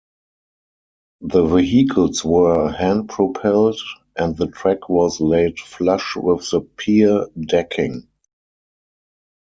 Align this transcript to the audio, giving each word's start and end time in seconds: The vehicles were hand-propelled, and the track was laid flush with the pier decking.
The 1.21 1.45
vehicles 1.45 2.25
were 2.25 2.71
hand-propelled, 2.71 3.79
and 4.15 4.35
the 4.35 4.47
track 4.47 4.89
was 4.89 5.21
laid 5.21 5.59
flush 5.59 6.15
with 6.15 6.49
the 6.49 6.61
pier 6.61 7.27
decking. 7.39 8.07